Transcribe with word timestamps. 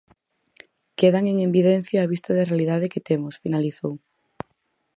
"Quedan 0.99 1.23
en 1.31 1.37
evidencia 1.47 2.09
vista 2.13 2.29
a 2.33 2.47
realidade 2.51 2.91
que 2.93 3.05
temos", 3.09 3.39
finalizou. 3.43 3.93